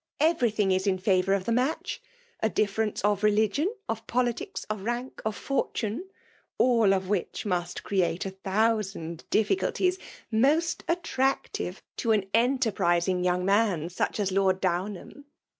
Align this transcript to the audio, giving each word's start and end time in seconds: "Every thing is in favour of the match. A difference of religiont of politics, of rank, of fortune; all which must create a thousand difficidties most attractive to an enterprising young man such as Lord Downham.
"Every 0.19 0.49
thing 0.49 0.71
is 0.71 0.87
in 0.87 0.97
favour 0.97 1.35
of 1.35 1.45
the 1.45 1.51
match. 1.51 2.01
A 2.39 2.49
difference 2.49 3.01
of 3.03 3.21
religiont 3.21 3.67
of 3.87 4.07
politics, 4.07 4.63
of 4.63 4.81
rank, 4.81 5.21
of 5.23 5.35
fortune; 5.35 6.09
all 6.57 6.89
which 7.01 7.45
must 7.45 7.83
create 7.83 8.25
a 8.25 8.31
thousand 8.31 9.25
difficidties 9.29 9.99
most 10.31 10.83
attractive 10.87 11.83
to 11.97 12.13
an 12.13 12.25
enterprising 12.33 13.23
young 13.23 13.45
man 13.45 13.89
such 13.89 14.19
as 14.19 14.31
Lord 14.31 14.59
Downham. 14.59 15.25